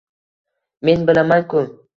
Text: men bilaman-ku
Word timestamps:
men 0.89 1.05
bilaman-ku 1.11 1.65